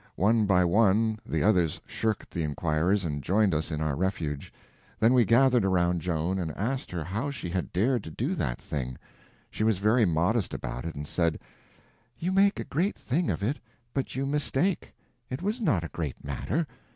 [0.15, 4.51] One by one the others shirked the inquirers and joined us in our refuge.
[4.99, 8.59] Then we gathered around Joan, and asked her how she had dared to do that
[8.59, 8.97] thing.
[9.51, 11.39] She was very modest about it, and said:
[12.17, 13.59] "You make a great thing of it,
[13.93, 14.95] but you mistake;
[15.29, 16.65] it was not a great matter.